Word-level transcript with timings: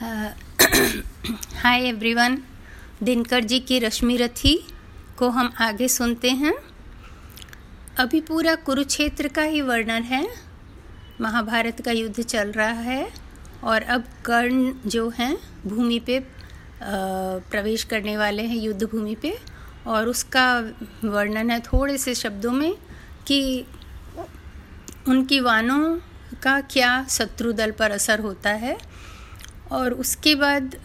Hi 0.02 1.82
everyone 1.88 2.38
Dinkar 3.02 3.44
ji 3.44 3.58
की 3.60 3.78
रश्मि 3.78 4.16
रथी 4.16 4.54
को 5.18 5.28
हम 5.28 5.52
आगे 5.60 5.88
सुनते 5.88 6.30
हैं। 6.30 6.52
अभी 7.98 8.20
पूरा 8.20 8.54
कुरुक्षेत्र 8.54 9.28
का 9.28 9.42
ही 9.42 9.60
वर्णन 9.60 10.02
है। 10.02 10.26
महाभारत 11.20 11.82
का 11.84 11.90
युद्ध 11.90 12.22
चल 12.22 12.52
रहा 12.52 12.68
है 12.68 13.10
और 13.64 13.82
अब 13.82 14.04
कर्ण 14.24 14.72
जो 14.86 15.08
हैं, 15.10 15.36
भूमि 15.66 15.98
पे 15.98 16.20
प्रवेश 16.82 17.84
करने 17.84 18.16
वाले 18.16 18.42
हैं 18.42 18.56
युद्ध 18.56 18.82
भूमि 18.82 19.14
पे। 19.14 19.38
और 19.86 20.08
उसका 20.08 20.60
वर्णन 21.04 21.50
है 21.50 21.60
थोड़े 21.60 21.98
से 21.98 22.14
शब्दों 22.14 22.52
में 22.52 22.74
कि 23.26 23.66
उनकी 25.08 25.40
वानों 25.40 25.98
का 26.42 26.60
क्या 26.60 27.04
शत्रु 27.10 27.52
दल 27.52 27.70
पर 27.70 27.90
असर 27.90 28.20
होता 28.20 28.50
है। 28.50 28.89
और 29.72 29.92
उसके 29.92 30.34
बाद 30.34 30.76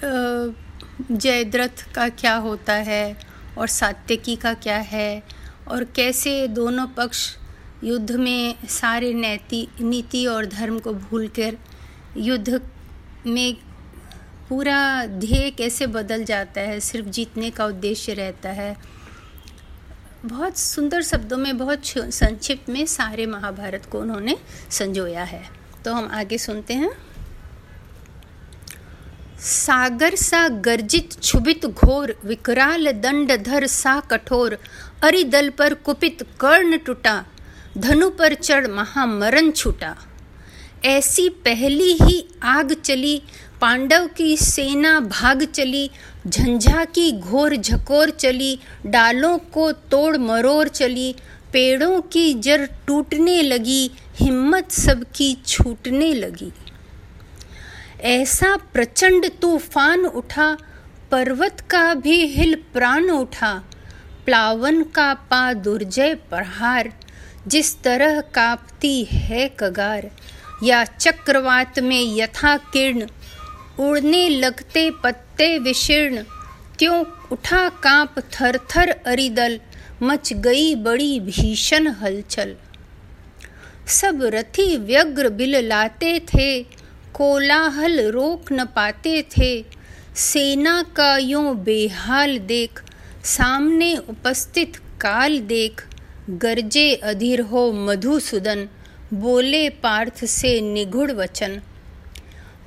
जयद्रथ 1.11 1.93
का 1.95 2.07
क्या 2.09 2.35
होता 2.35 2.73
है 2.73 3.17
और 3.57 3.67
सात्यकी 3.67 4.35
का 4.35 4.53
क्या 4.53 4.77
है 4.77 5.23
और 5.67 5.83
कैसे 5.83 6.47
दोनों 6.47 6.87
पक्ष 6.87 7.35
युद्ध 7.83 8.11
में 8.11 8.67
सारे 8.67 9.13
नैति, 9.13 9.67
नीति 9.81 10.25
और 10.25 10.45
धर्म 10.45 10.79
को 10.79 10.93
भूलकर 10.93 11.57
युद्ध 12.17 12.61
में 13.27 13.57
पूरा 14.49 15.05
ध्येय 15.05 15.49
कैसे 15.51 15.87
बदल 15.87 16.23
जाता 16.23 16.61
है, 16.61 16.79
सिर्फ़ 16.79 17.07
जीतने 17.07 17.49
का 17.49 17.65
उद्देश्य 17.65 18.13
रहता 18.13 18.49
है। 18.49 18.75
बहुत 20.25 20.57
सुंदर 20.57 21.01
शब्दों 21.01 21.37
में, 21.37 21.57
बहुत 21.57 21.81
संक्षिप्त 21.87 22.69
में 22.69 22.85
सारे 22.85 23.25
महाभारत 23.25 23.85
को 23.85 23.99
उन्होंने 23.99 24.37
संजोया 24.69 25.23
है। 25.23 25.43
तो 25.85 25.93
हम 25.93 26.09
आगे 26.11 26.37
सुनते 26.37 26.73
हैं। 26.73 26.91
सागर 29.45 30.15
सा 30.15 30.47
गर्जित 30.47 31.09
क्षुभित 31.19 31.65
घोर, 31.65 32.19
विकराल 32.25 32.91
दंड 32.91 33.31
धर 33.31 33.67
सा 33.67 33.99
कठोर, 33.99 34.57
अरिदल 35.03 35.49
पर 35.49 35.73
कुपित 35.73 36.23
कर्ण 36.39 36.77
टूटा, 36.77 37.25
धनु 37.77 38.09
पर 38.09 38.33
चढ़ 38.33 38.67
महामरण 38.67 39.51
छूटा। 39.51 39.95
ऐसी 40.85 41.29
पहली 41.29 41.97
ही 42.01 42.27
आग 42.43 42.73
चली, 42.73 43.21
पांडव 43.61 44.07
की 44.07 44.37
सेना 44.37 44.99
भाग 44.99 45.43
चली, 45.43 45.91
झंझा 46.27 46.85
की 46.85 47.11
घोर 47.11 47.55
झकोर 47.55 48.09
चली, 48.09 48.59
डालों 48.85 49.37
को 49.37 49.71
तोड़ 49.71 50.17
मरोड़ 50.17 50.67
चली, 50.67 51.15
पेड़ों 51.53 52.01
की 52.01 52.33
जड़ 52.33 52.65
टूटने 52.87 53.41
लगी, 53.41 53.91
हिम्मत 54.15 54.71
सबकी 54.71 55.37
छूटने 55.47 56.13
लगी। 56.13 56.51
ऐसा 58.05 58.55
प्रचंड 58.55 59.25
तूफ़ान 59.41 60.05
उठा, 60.05 60.57
पर्वत 61.11 61.61
का 61.69 61.93
भी 61.93 62.25
हिल 62.25 62.55
प्राण 62.73 63.09
उठा, 63.09 63.63
प्लावन 64.25 64.83
का 64.83 65.13
पा 65.13 65.53
दुर्जय 65.53 66.15
प्रहार, 66.15 66.91
जिस 67.47 67.83
तरह 67.83 68.21
कांपती 68.21 69.03
है 69.03 69.47
कगार, 69.59 70.11
या 70.63 70.83
चक्रवात 70.83 71.79
में 71.79 72.17
यथा 72.17 72.57
किरण 72.57 73.07
उड़ने 73.79 74.29
लगते 74.29 74.91
पत्ते 75.03 75.59
विशीर्ण 75.59 76.23
त्यों 76.79 77.03
उठा 77.31 77.69
काँप 77.69 78.19
थर 78.19 78.57
थर 78.57 78.89
अरिदल, 78.89 79.59
मच 80.03 80.33
गई 80.33 80.75
बड़ी 80.75 81.19
भीषण 81.19 81.87
हलचल। 81.87 82.55
सब 83.87 84.23
रथी 84.23 84.77
व्यग्र 84.77 85.29
बिल 85.29 85.55
लाते 85.67 86.19
थे 86.19 86.74
कोलाहल 87.15 87.99
रोक 87.99 88.51
न 88.51 88.65
पाते 88.65 89.25
थे। 89.37 89.65
सेना 90.15 90.83
का 90.95 91.17
यूँ 91.17 91.55
बेहाल 91.55 92.37
देख, 92.37 92.83
सामने 93.23 93.97
उपस्थित 93.97 94.75
काल 95.01 95.39
देख, 95.39 95.87
गरजे 96.29 96.93
अधीर 96.93 97.41
हो 97.41 97.71
मधुसूदन, 97.71 98.67
बोले 99.13 99.69
पार्थ 99.69 100.25
से 100.25 100.61
निगुड़ 100.61 101.11
वचन। 101.11 101.61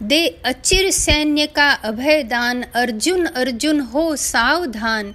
दे 0.03 0.27
अचिर 0.45 0.91
सैन्य 0.91 1.47
का 1.47 1.71
अभयदान, 1.71 2.63
अर्जुन 2.63 3.27
अर्जुन 3.27 3.81
हो 3.81 4.17
सावधान। 4.17 5.15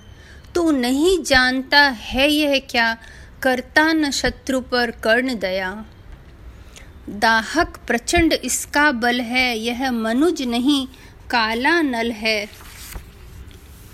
तू 0.56 0.72
नहीं 0.72 1.24
जानता 1.24 1.80
है 1.80 2.30
यह 2.32 2.62
क्या, 2.70 2.98
करता 3.42 3.94
न 3.94 4.12
शत्रु 4.12 4.62
पर 4.62 4.92
कर्ण 4.92 5.40
दया। 5.40 5.86
दाहक 7.10 7.80
प्रचंड 7.88 8.34
इसका 8.34 8.92
बल 8.92 9.22
है, 9.22 9.60
यह 9.60 9.92
मनुज 9.92 10.42
नहीं, 10.42 10.88
काला 11.30 11.82
नल 11.82 12.12
है। 12.12 12.50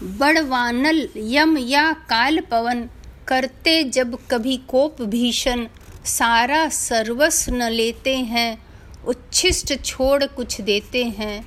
बड़वानल 0.04 1.10
यम 1.18 1.58
या 1.58 1.94
काल 1.94 2.40
पवन, 2.40 2.90
करते 3.28 3.84
जब 3.84 4.18
कभी 4.32 4.58
कोप 4.58 5.02
भीषण। 5.02 5.68
सारा 6.06 6.70
सर्वस्व 6.70 7.54
न 7.54 7.64
लेते 7.64 8.18
हैं, 8.18 8.64
उच्छिष्ट 9.06 9.86
छोड़ 9.86 10.24
कुछ 10.24 10.62
देते 10.62 11.04
हैं। 11.04 11.46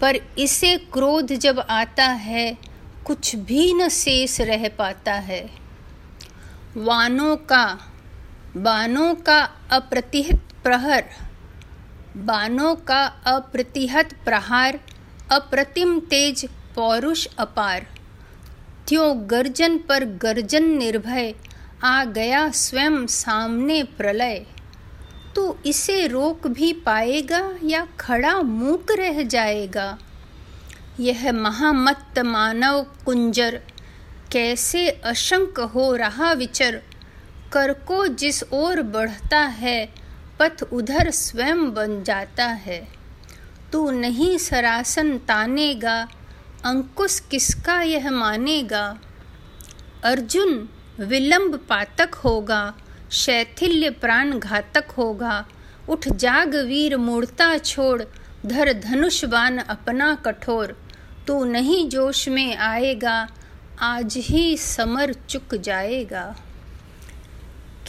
पर 0.00 0.16
इसे 0.38 0.76
क्रोध 0.76 1.32
जब 1.32 1.58
आता 1.58 2.04
है, 2.04 2.58
कुछ 3.06 3.36
भी 3.36 3.74
न 3.74 3.88
शेष 3.88 4.40
रह 4.40 4.68
पाता 4.68 5.14
है। 5.14 5.50
वानों 6.76 7.36
का 7.36 7.78
बानों 8.56 9.14
का 9.14 9.50
अप्रतिहित 9.70 10.47
प्रहर, 10.68 11.04
बानों 12.16 12.74
का 12.74 13.06
अप्रतिहत 13.06 14.12
प्रहार, 14.24 14.80
अप्रतिम 15.32 16.00
तेज 16.00 16.48
पौरुष 16.74 17.28
अपार। 17.38 17.86
त्यों 18.88 19.30
गर्जन 19.30 19.78
पर 19.78 20.04
गर्जन 20.04 20.64
निर्भय, 20.64 21.34
आ 21.84 22.04
गया 22.04 22.50
स्वयं 22.50 23.06
सामने 23.06 23.82
प्रलय। 23.82 24.46
तो 25.34 25.58
इसे 25.66 26.06
रोक 26.06 26.46
भी 26.46 26.72
पाएगा 26.72 27.54
या 27.64 27.86
खड़ा 28.00 28.42
मूक 28.42 28.86
रह 28.90 29.22
जाएगा? 29.22 29.98
यह 31.00 31.32
महामत्त 31.32 32.18
मानव 32.18 32.86
कुंजर, 33.04 33.60
कैसे 34.32 34.88
अशंक 34.88 35.60
हो 35.60 35.96
रहा 35.96 36.32
विचर? 36.32 36.82
कर 37.52 37.72
को 37.72 38.06
जिस 38.06 38.44
ओर 38.52 38.82
बढ़ता 38.82 39.40
है 39.40 39.97
पथ 40.38 40.62
उधर 40.72 41.10
स्वयं 41.10 41.74
बन 41.74 42.02
जाता 42.02 42.46
है। 42.46 42.88
तू 43.72 43.90
नहीं 43.90 44.38
सरासन 44.38 45.18
तानेगा, 45.18 46.08
अंकुश 46.64 47.20
किसका 47.20 47.80
यह 47.82 48.10
मानेगा? 48.10 48.98
अर्जुन 50.04 50.68
विलंब 51.00 51.56
पातक 51.68 52.14
होगा, 52.14 52.74
शैथिल्य 53.10 53.90
प्राण 53.90 54.38
घातक 54.38 54.90
होगा। 54.90 55.46
उठ 55.88 56.08
जाग 56.08 56.54
वीर 56.56 56.96
मूर्ता 56.96 57.58
छोड़, 57.58 58.02
धर 58.46 58.72
धनुष 58.72 59.24
बान 59.24 59.58
अपना 59.58 60.14
कठोर। 60.14 60.76
तू 61.26 61.44
नहीं 61.44 61.88
जोश 61.88 62.28
में 62.28 62.56
आएगा, 62.56 63.28
आज 63.80 64.16
ही 64.16 64.56
समर 64.56 65.12
चुक 65.12 65.54
जाएगा। 65.54 66.36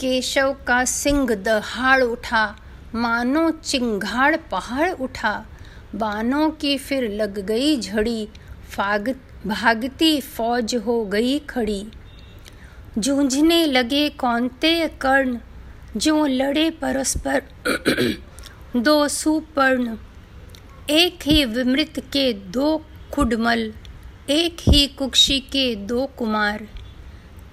केशव 0.00 0.56
का 0.66 0.84
सिंह 0.84 1.34
दहाड़ 1.34 2.02
उठा, 2.02 2.56
मानो 2.94 3.50
चिंगाड़ 3.50 4.36
पहाड़ 4.36 4.90
उठा। 4.90 5.46
बानों 5.94 6.50
की 6.50 6.78
फिर 6.78 7.10
लग 7.10 7.38
गई 7.38 7.80
झड़ी, 7.80 8.28
फाग, 8.70 9.14
भागती 9.46 10.20
फौज 10.20 10.74
हो 10.74 11.04
गई 11.04 11.38
खड़ी। 11.38 11.86
जूझने 12.98 13.66
लगे 13.66 14.08
कौनते 14.08 14.88
कर्ण, 14.88 15.38
जो 15.96 16.26
लड़े 16.26 16.70
परस्पर 16.70 17.42
दो 18.76 19.08
सुपर्ण। 19.08 19.96
एक 20.90 21.18
ही 21.22 21.44
विमृत 21.44 22.00
के 22.00 22.32
दो 22.32 22.84
खुडमल, 23.12 23.72
एक 24.30 24.56
ही 24.60 24.86
कुक्षी 24.86 25.40
के 25.40 25.74
दो 25.74 26.06
कुमार। 26.06 26.68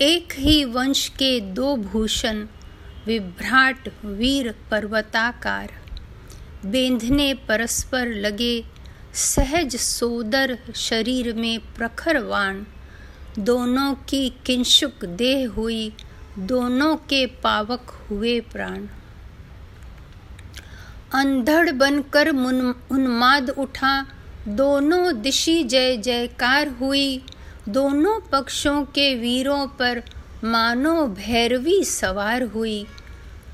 एक 0.02 0.34
ही 0.34 0.66
वंश 0.66 1.08
के 1.10 1.40
दो 1.40 1.76
भूषण, 1.76 2.48
विभ्राट 3.06 3.90
वीर 4.06 4.56
पर्वताकार। 4.72 5.74
बेंधने 6.66 7.34
परस्पर 7.34 8.08
लगे 8.08 8.66
सहज 9.14 9.76
सोदर 9.76 10.60
शरीर 10.76 11.34
में 11.34 11.60
प्रखर 11.60 12.18
वाण। 12.18 12.64
दोनों 13.40 13.94
की 13.94 14.30
किंशुक 14.46 15.06
देह 15.06 15.50
हुई, 15.50 15.94
दोनों 16.40 16.96
के 16.96 17.26
पावक 17.26 18.08
हुए 18.10 18.40
प्राण। 18.40 18.88
अंधड़ 21.14 21.72
बनकर 21.72 22.30
उन्माद 22.92 23.50
उठा, 23.50 24.06
दोनों 24.48 25.22
दिशी 25.22 25.64
जय 25.64 25.98
जयकार 25.98 26.68
हुई 26.68 27.24
दोनों 27.70 28.20
पक्षों 28.20 28.84
के 28.84 29.16
वीरों 29.16 29.68
पर 29.68 30.04
मानो 30.44 31.08
भैरवी 31.08 31.84
सवार 31.84 32.44
हुई। 32.44 32.86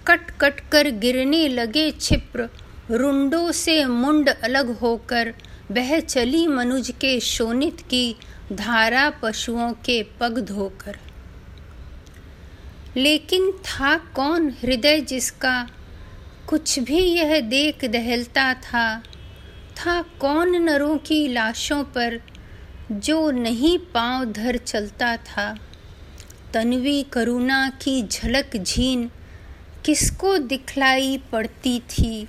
कट 0.07 0.31
कट 0.31 0.59
कर 0.59 0.89
गिरने 0.89 1.47
लगे 1.47 1.91
छिप्र, 1.91 2.49
रुंडों 2.91 3.51
से 3.51 3.85
मुंड 3.85 4.29
अलग 4.29 4.79
होकर 4.79 5.33
बह 5.71 5.99
चली 5.99 6.47
मनुज 6.47 6.89
के 7.01 7.19
शोनित 7.19 7.81
की 7.81 8.15
धारा 8.53 9.09
पशुओं 9.09 9.73
के 9.73 10.03
पग 10.03 10.39
धोकर। 10.39 10.97
लेकिन 12.97 13.51
था 13.51 13.97
कौन 13.97 14.49
हृदय 14.49 15.01
जिसका? 15.01 15.69
कुछ 16.47 16.79
भी 16.79 16.99
यह 16.99 17.39
देख 17.39 17.85
दहलता 17.85 18.53
था। 18.53 19.03
था 19.75 20.01
कौन 20.01 20.55
नरों 20.55 20.97
की 20.97 21.27
लाशों 21.27 21.83
पर? 21.83 22.21
जो 22.91 23.31
नहीं 23.31 23.77
पाँव 23.77 24.25
धर 24.25 24.57
चलता 24.57 25.17
था। 25.17 25.57
तन्वी 26.53 27.03
करुणा 27.03 27.69
की 27.69 28.07
झलक 28.07 28.57
झीन 28.57 29.11
किसको 29.85 30.37
दिखलाई 30.37 31.17
पड़ती 31.31 31.79
थी? 31.79 32.27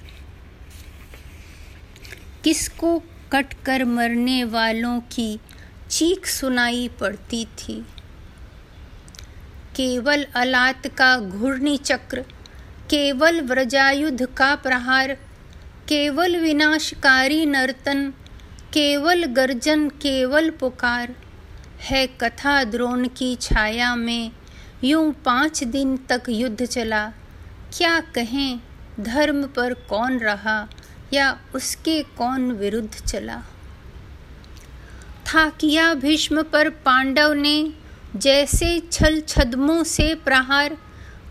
किसको 2.44 2.98
कट 3.32 3.54
कर 3.64 3.84
मरने 3.84 4.44
वालों 4.44 5.00
की 5.00 5.40
चीख 5.90 6.26
सुनाई 6.26 6.88
पड़ती 6.88 7.44
थी? 7.44 7.86
केवल 9.76 10.26
अलात 10.34 10.86
का 10.86 11.20
घूर्णी 11.20 11.76
चक्र, 11.76 12.20
केवल 12.90 13.40
व्रजायुध 13.40 14.22
का 14.22 14.54
प्रहार, 14.54 15.12
केवल 15.88 16.36
विनाशकारी 16.36 17.46
नर्तन 17.46 18.12
केवल 18.74 19.24
गर्जन, 19.24 19.88
केवल 19.88 20.50
पुकार। 20.50 21.14
है 21.80 22.06
कथा 22.06 22.64
द्रोण 22.64 23.08
की 23.08 23.36
छाया 23.36 23.96
में, 23.96 24.30
यूँ 24.84 25.12
पाँच 25.24 25.64
दिन 25.64 25.96
तक 25.96 26.22
युद्ध 26.28 26.64
चला। 26.64 27.12
क्या 27.78 28.00
कहें, 28.00 28.60
धर्म 29.00 29.46
पर 29.46 29.74
कौन 29.74 30.18
रहा, 30.18 30.68
या 31.12 31.38
उसके 31.54 32.02
कौन 32.02 32.52
विरुद्ध 32.52 32.94
चला? 32.94 33.42
था 35.26 35.48
किया 35.48 35.94
भीष्म 35.94 36.42
पर 36.42 36.68
पांडव 36.68 37.32
ने, 37.32 37.72
जैसे 38.16 38.82
छल 38.92 39.20
छदमों 39.20 39.84
से 39.84 40.14
प्रहार, 40.14 40.76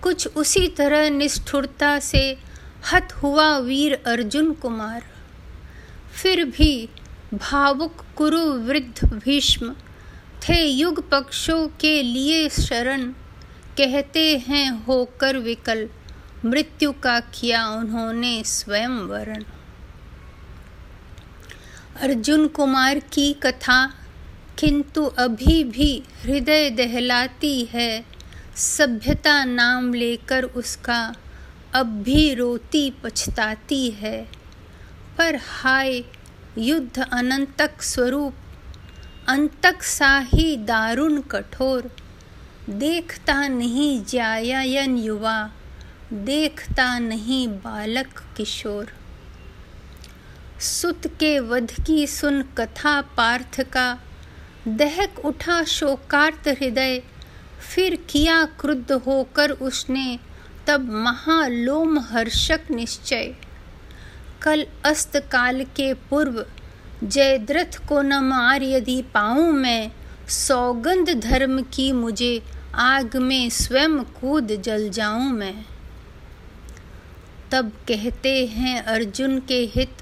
कुछ 0.03 0.27
उसी 0.27 0.67
तरह 0.67 1.09
निष्ठुरता 1.09 1.99
से 1.99 2.37
हत 2.93 3.13
हुआ 3.13 3.57
वीर 3.57 4.03
अर्जुन 4.07 4.53
कुमार। 4.53 5.03
फिर 6.13 6.45
भी 6.45 6.89
भावुक 7.33 8.05
कुरु 8.15 8.39
वृद्ध 8.39 9.13
भीष्म, 9.13 9.73
थे 10.41 10.65
युग 10.65 11.09
पक्षों 11.09 11.67
के 11.67 12.03
लिए 12.03 12.49
शरण। 12.49 13.05
कहते 13.77 14.37
हैं, 14.37 14.85
होकर 14.85 15.37
विकल, 15.37 15.89
मृत्यु 16.45 16.91
का 16.91 17.19
किया 17.19 17.67
उन्होंने 17.67 18.43
स्वयं 18.43 18.89
वरण। 18.89 19.43
अर्जुन 22.01 22.47
कुमार 22.47 22.99
की 22.99 23.33
कथा, 23.33 23.87
किंतु 24.59 25.05
अभी 25.05 25.63
भी 25.63 26.03
हृदय 26.23 26.69
दहलाती 26.69 27.65
है, 27.65 28.05
सभ्यता 28.55 29.45
नाम 29.45 29.93
लेकर 29.93 30.43
उसका 30.43 31.15
अब 31.73 31.85
भी 31.85 32.33
रोती 32.33 32.93
पछताती 33.03 33.89
है। 33.89 34.27
पर 35.17 35.35
हाय 35.35 36.03
युद्ध 36.57 37.03
अनंतक 37.11 37.81
स्वरूप 37.81 38.33
अंतक 39.27 39.81
साही 39.81 40.57
दारुण 40.57 41.21
कठोर। 41.21 41.95
देखता 42.69 43.47
नहीं 43.47 44.05
जायायन 44.05 44.97
युवा, 44.97 45.51
देखता 46.13 46.99
नहीं 46.99 47.47
बालक 47.47 48.23
किशोर। 48.37 48.93
सुत 50.59 51.07
के 51.07 51.39
वध 51.39 51.71
की 51.87 52.07
सुन 52.07 52.41
कथा 52.41 53.01
पार्थ 53.01 53.61
का, 53.61 53.99
दहक 54.67 55.19
उठा 55.25 55.63
शोकार्त 55.63 56.47
हृदय, 56.47 57.03
फिर 57.75 57.95
किया 58.09 58.45
क्रुद्ध 58.45 58.91
होकर 58.91 59.51
उसने, 59.51 60.19
तब 60.67 60.91
महालोम 60.91 61.99
हर्षक 61.99 62.61
निश्चय। 62.71 63.35
कल 64.43 64.65
अस्त 64.85 65.17
काल 65.17 65.63
के 65.63 65.93
पूर्व 65.93 66.45
जयद्रथ 67.03 67.87
को 67.87 68.01
न 68.01 68.13
मार 68.13 68.63
यदि 68.63 69.01
पाऊँ 69.01 69.51
मैं, 69.51 69.91
सौगंध 70.29 71.09
धर्म 71.09 71.61
की 71.61 71.91
मुझे 71.91 72.43
आग 72.75 73.15
में 73.17 73.49
स्वयं 73.49 73.99
कूद 73.99 74.47
जल 74.47 74.89
जाऊँ 74.89 75.31
मैं। 75.31 75.65
तब 77.51 77.71
कहते 77.87 78.45
हैं 78.45 78.83
अर्जुन 78.83 79.39
के 79.39 79.59
हित, 79.75 79.97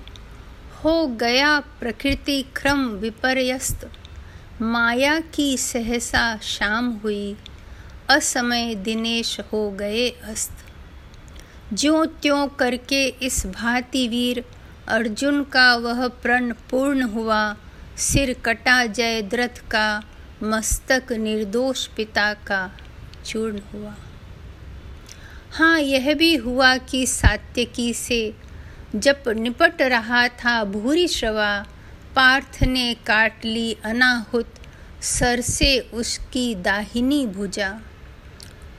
हो 0.84 1.08
गया 1.08 1.60
प्रकृति 1.60 2.42
क्रम 2.56 2.88
विपर्यस्त, 2.88 3.90
माया 4.62 5.20
की 5.20 5.58
सहसा 5.58 6.38
शाम 6.38 6.92
हुई, 6.92 7.36
असमय 8.10 8.76
दिनेश 8.76 9.40
हो 9.40 9.72
गए 9.72 10.10
अस्त। 10.10 10.61
ज्यो 11.74 12.06
त्यों 12.06 12.48
करके 12.48 13.06
इस 13.06 13.46
भांति 13.46 14.08
वीर 14.08 14.44
अर्जुन 14.88 15.44
का 15.44 15.76
वह 15.76 16.08
प्रण 16.08 16.54
पूर्ण 16.54 17.02
हुआ, 17.02 17.56
सिर 17.98 18.34
कटा 18.46 18.86
जयद्रथ 18.86 19.60
का, 19.72 20.04
मस्तक 20.44 21.12
निर्दोष 21.12 21.88
पिता 21.88 22.34
का 22.34 22.72
चूर्ण 23.26 23.60
हुआ। 23.74 23.96
हाँ 25.52 25.80
यह 25.80 26.14
भी 26.14 26.36
हुआ 26.36 26.78
कि 26.78 27.06
सात्यकी 27.08 27.94
से 27.94 28.34
जब 28.96 29.24
निपट 29.28 29.82
रहा 29.82 30.28
था 30.28 30.64
भूरी 30.64 31.08
श्रवा 31.08 31.66
पार्थ 32.16 32.64
ने 32.64 32.94
काट 32.94 33.46
ली 33.46 33.78
अनाहुत, 33.86 34.54
सर 35.02 35.42
से 35.42 35.80
उसकी 35.80 36.56
दाहिनी 36.56 37.26
भुजा। 37.28 37.82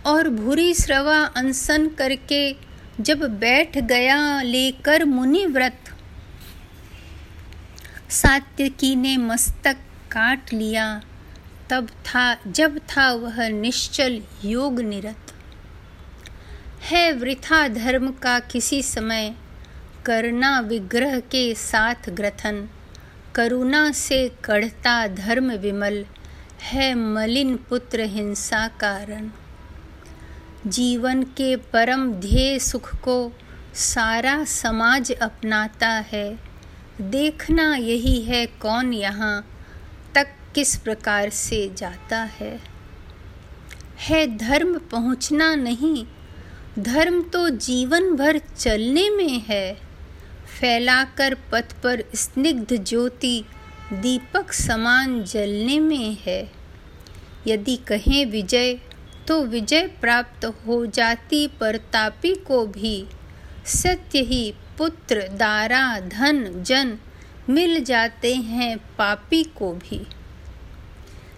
और 0.06 0.28
भूरी 0.28 0.74
श्रवा 0.74 1.18
अनसन 1.36 1.88
करके 1.88 2.71
जब 3.02 3.38
बैठ 3.38 3.78
गया 3.78 4.42
लेकर 4.42 5.04
मुनि 5.04 5.46
व्रत 5.46 5.78
सात्यकी 8.10 8.96
ने 8.96 9.16
मस्तक 9.16 9.76
काट 10.12 10.52
लिया। 10.52 11.02
तब 11.70 11.86
था, 11.86 12.36
जब 12.46 12.78
था 12.78 13.12
वह 13.12 13.48
निश्चल 13.48 14.22
योग 14.44 14.80
निरत। 14.80 15.34
है 16.82 17.12
वृथा 17.12 17.68
धर्म 17.68 18.12
का 18.12 18.38
किसी 18.38 18.82
समय, 18.82 19.34
करना 20.04 20.60
विग्रह 20.60 21.20
के 21.20 21.54
साथ 21.54 22.10
ग्रथन। 22.10 22.68
करुणा 23.34 23.92
से 23.92 24.32
कढ़ता 24.44 25.06
धर्म 25.06 25.52
विमल, 25.52 26.06
है 26.62 26.94
मलिन 26.94 27.56
पुत्र 27.56 28.00
हिंसा 28.00 28.68
कारण 28.68 29.30
जीवन 30.66 31.22
के 31.22 31.56
परम 31.56 32.12
ध्येय 32.12 32.58
सुख 32.58 32.94
को 32.96 33.32
सारा 33.74 34.44
समाज 34.44 35.12
अपनाता 35.12 35.88
है। 35.88 36.38
देखना 37.00 37.76
यही 37.76 38.22
है 38.22 38.46
कौन 38.46 38.92
यहाँ 38.92 39.46
तक 40.14 40.28
किस 40.54 40.76
प्रकार 40.76 41.30
से 41.30 41.74
जाता 41.74 42.22
है। 42.22 42.60
है 43.98 44.36
धर्म 44.36 44.78
पहुँचना 44.78 45.54
नहीं, 45.54 46.06
धर्म 46.78 47.22
तो 47.22 47.48
जीवन 47.48 48.16
भर 48.16 48.38
चलने 48.38 49.10
में 49.10 49.40
है। 49.40 49.74
फैलाकर 50.60 51.34
पथ 51.34 51.72
पर 51.82 52.04
स्निग्ध 52.14 52.84
ज्योति 52.84 53.44
दीपक 53.92 54.52
समान 54.52 55.24
जलने 55.24 55.80
में 55.80 56.16
है। 56.26 56.52
यदि 57.46 57.76
कहें 57.76 58.26
विजय 58.26 58.78
तो 59.28 59.42
विजय 59.42 59.86
प्राप्त 60.00 60.44
हो 60.44 60.86
जाती 60.86 61.48
पर 61.48 61.76
तापी 61.76 62.34
को 62.34 62.66
भी। 62.66 63.06
सत्य 63.66 64.18
ही 64.18 64.54
पुत्र, 64.78 65.28
दारा, 65.28 66.00
धन, 66.00 66.62
जन 66.62 66.98
मिल 67.48 67.84
जाते 67.84 68.34
हैं 68.34 68.78
पापी 68.78 69.44
को 69.44 69.72
भी। 69.72 70.06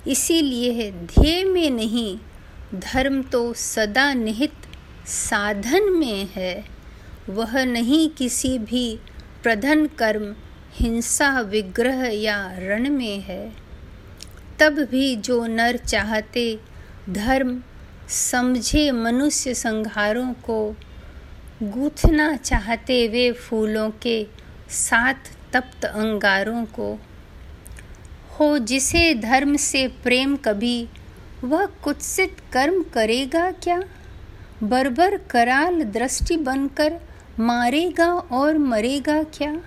इसीलिए 0.07 0.91
ध्येय 0.91 1.45
में 1.45 1.71
नहीं, 1.71 2.19
धर्म 2.75 3.23
तो 3.23 3.55
सदा 3.55 4.15
निहित 4.15 4.53
साधन 5.07 5.93
में 5.93 6.29
है। 6.37 6.65
वह 7.29 7.65
नहीं 7.65 8.09
किसी 8.09 8.59
भी 8.59 8.99
प्रधन 9.43 9.87
कर्म, 9.87 10.35
हिंसा, 10.73 11.41
विग्रह 11.41 12.07
या 12.07 12.55
रण 12.59 12.91
में 12.91 13.21
है। 13.21 13.53
तब 14.59 14.73
भी 14.91 15.17
जो 15.17 15.47
नर 15.47 15.77
चाहते, 15.77 16.61
धर्म 17.11 17.63
समझे 18.09 18.91
मनुष्य 18.91 19.55
संघारों 19.55 20.33
को 20.33 20.77
गूथना 21.63 22.37
चाहते 22.37 23.09
वे 23.09 23.33
फूलों 23.33 23.91
के 23.91 24.27
साथ 24.71 25.15
तप्त 25.53 25.85
अंगारों 25.85 26.65
को। 26.65 26.99
हो 28.39 28.59
जिसे 28.59 29.15
धर्म 29.15 29.57
से 29.57 29.89
प्रेम 29.89 30.37
कभी, 30.37 30.89
वह 31.45 31.67
कुत्सित 31.67 32.37
कर्म 32.53 32.83
करेगा 32.83 33.51
क्या? 33.51 33.83
बरबर 34.63 35.17
कराल 35.17 35.83
दृष्टि 35.83 36.37
बनकर 36.37 37.01
मारेगा 37.39 38.13
और 38.13 38.59
मरेगा 38.59 39.23
क्या? 39.23 39.61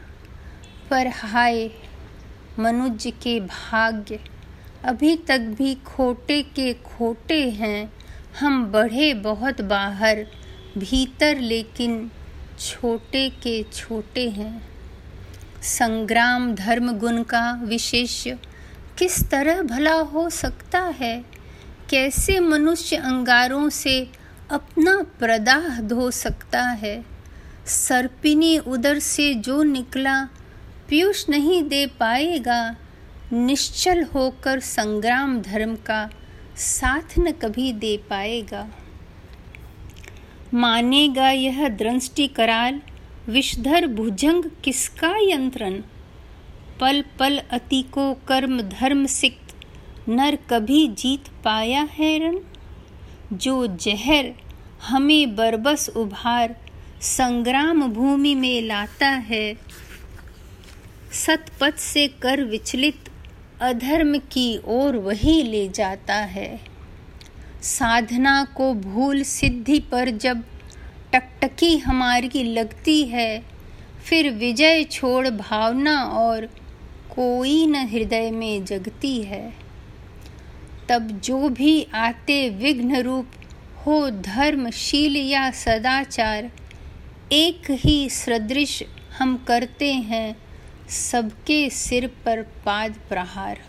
पर 0.89 1.07
हाय 1.07 1.69
मनुज 2.59 3.13
के 3.23 3.39
भाग्य 3.39 4.19
अभी 4.83 5.17
तक 5.17 5.39
भी 5.39 5.75
खोटे 5.75 6.43
के 6.43 6.73
खोटे 6.73 7.49
हैं। 7.49 7.96
हम 8.39 8.65
बढ़े 8.65 9.13
बहुत 9.13 9.61
बाहर, 9.61 10.25
भीतर 10.77 11.37
लेकिन 11.37 12.11
छोटे 12.59 13.29
के 13.29 13.63
छोटे 13.63 14.29
हैं। 14.29 14.69
संग्राम 15.63 16.55
धर्म 16.55 16.91
गुण 16.91 17.23
का 17.23 17.61
विशेष 17.63 18.27
किस 18.97 19.29
तरह 19.29 19.61
भला 19.61 19.93
हो 19.93 20.29
सकता 20.29 20.79
है? 20.79 21.25
कैसे 21.89 22.39
मनुष्य 22.39 22.95
अंगारों 22.95 23.69
से 23.69 24.11
अपना 24.51 25.05
प्रदाह 25.19 25.81
धो 25.81 26.11
सकता 26.11 26.61
है? 26.61 27.05
सर्पिनी 27.65 28.57
उदर 28.57 28.99
से 28.99 29.33
जो 29.33 29.63
निकला, 29.63 30.23
पीयूष 30.89 31.29
नहीं 31.29 31.63
दे 31.63 31.87
पाएगा। 31.87 32.75
निश्चल 33.33 34.03
होकर 34.03 34.59
संग्राम 34.59 35.41
धर्म 35.41 35.75
का 35.75 36.09
साथ 36.57 37.19
न 37.19 37.31
कभी 37.31 37.73
दे 37.73 37.97
पाएगा। 37.97 38.69
मानेगा 40.53 41.29
यह 41.29 41.69
दृष्टि 41.69 42.27
कराल, 42.27 42.81
विषधर 43.29 43.87
भुजंग 43.87 44.43
किसका 44.63 45.15
यंत्रण? 45.17 45.81
पल 46.79 47.03
पल 47.19 47.37
अति 47.37 47.81
को 47.81 48.13
कर्म 48.13 48.61
धर्म 48.61 49.05
सिक्त, 49.05 49.55
नर 50.09 50.35
कभी 50.35 50.87
जीत 50.87 51.27
पाया 51.43 51.87
है 51.91 52.19
रण? 52.19 52.39
जो 53.33 53.67
जहर 53.67 54.33
हमें 54.83 55.35
बरबस 55.35 55.89
उभार, 55.89 56.55
संग्राम 57.01 57.93
भूमि 57.93 58.35
में 58.35 58.61
लाता 58.61 59.09
है। 59.09 59.57
सतपथ 61.11 61.73
से 61.77 62.07
कर 62.07 62.43
विचलित 62.43 63.09
अधर्म 63.61 64.17
की 64.17 64.59
ओर 64.65 64.95
वही 64.95 65.43
ले 65.43 65.69
जाता 65.69 66.15
है। 66.15 66.59
साधना 67.61 68.43
को 68.43 68.73
भूल 68.73 69.23
सिद्धि 69.23 69.79
पर 69.79 70.09
जब 70.09 70.43
टकटकी 71.13 71.77
हमारी 71.77 72.43
लगती 72.43 73.03
है, 73.03 73.43
फिर 74.05 74.29
विजय 74.29 74.83
छोड़ 74.83 75.27
भावना 75.27 76.03
और 76.03 76.45
कोई 77.15 77.67
न 77.67 77.75
हृदय 77.75 78.31
में 78.31 78.65
जगती 78.65 79.21
है। 79.21 79.53
तब 80.89 81.21
जो 81.23 81.49
भी 81.49 81.87
आते 81.93 82.49
विघ्न 82.49 82.95
रूप, 82.95 83.27
हो 83.85 84.09
धर्मशील 84.09 85.17
या 85.17 85.51
सदाचार, 85.51 86.51
एक 87.31 87.61
ही 87.69 88.09
सदृश 88.09 88.83
हम 89.19 89.45
करते 89.47 89.93
हैं 89.93 90.46
सबके 90.89 91.69
सिर 91.69 92.07
पर 92.07 92.41
पाद 92.41 92.95
प्रहार। 93.09 93.59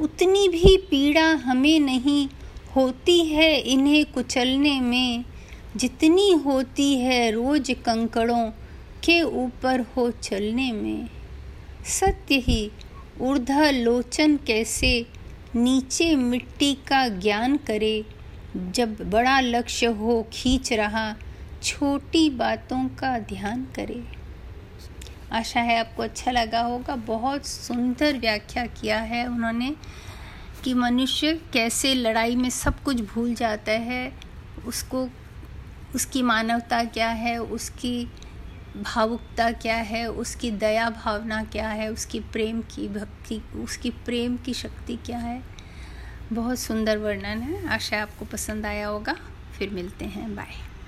उतनी 0.00 0.48
भी 0.48 0.76
पीड़ा 0.76 1.26
हमें 1.26 1.80
नहीं, 1.80 2.28
होती 2.76 3.24
है 3.24 3.60
इन्हें 3.60 4.04
कुचलने 4.04 4.80
में। 4.80 5.24
जितनी 5.76 6.30
होती 6.30 6.98
है 6.98 7.30
रोज 7.30 7.76
कंकड़ों 7.86 8.50
के 9.04 9.22
ऊपर 9.22 9.80
हो 9.80 10.10
चलने 10.10 10.72
में। 10.72 11.08
सत्य 11.86 12.34
ही 12.34 12.70
ऊर्धा 13.20 13.70
लोचन 13.70 14.36
कैसे 14.36 15.06
नीचे 15.56 16.16
मिट्टी 16.16 16.74
का 16.74 17.08
ज्ञान 17.08 17.56
करे। 17.56 18.04
जब 18.70 19.10
बड़ा 19.10 19.40
लक्ष्य 19.40 19.86
हो 19.86 20.26
खींच 20.32 20.72
रहा, 20.72 21.16
छोटी 21.62 22.30
बातों 22.30 22.88
का 22.88 23.18
ध्यान 23.18 23.66
करे। 23.74 24.21
आशा 25.32 25.60
है 25.60 25.78
आपको 25.78 26.02
अच्छा 26.02 26.30
लगा 26.30 26.60
होगा। 26.60 26.96
बहुत 26.96 27.46
सुंदर 27.46 28.18
व्याख्या 28.18 28.66
किया 28.66 28.98
है 28.98 29.26
उन्होंने 29.26 29.76
कि 30.64 30.74
मनुष्य 30.74 31.40
कैसे 31.52 31.94
लड़ाई 31.94 32.36
में 32.36 32.50
सब 32.50 32.82
कुछ 32.82 33.00
भूल 33.00 33.34
जाता 33.34 33.72
है, 33.72 34.12
उसको, 34.66 35.08
उसकी 35.94 36.22
मानवता 36.22 36.84
क्या 36.84 37.08
है, 37.08 37.38
उसकी 37.38 38.08
भावुकता 38.76 39.52
क्या 39.52 39.76
है, 39.76 40.10
उसकी 40.10 40.50
दया 40.50 40.90
भावना 40.90 41.44
क्या 41.44 41.68
है, 41.68 41.92
उसकी 41.92 42.20
प्रेम 42.20 42.62
की 42.62 42.88
भक्ति, 42.88 43.42
उसकी 43.54 43.90
प्रेम 43.90 44.36
की 44.36 44.54
शक्ति 44.54 44.96
क्या 44.96 45.18
है। 45.18 45.42
बहुत 46.32 46.58
सुंदर 46.58 46.98
वर्णन 46.98 47.42
है। 47.42 47.68
आशा 47.68 48.02
आपको 48.02 48.24
पसंद 48.24 48.66
आया 48.66 48.86
होगा। 48.86 49.16
फिर 49.58 49.70
मिलते 49.70 50.04
हैं। 50.04 50.36
बाय। 50.36 50.71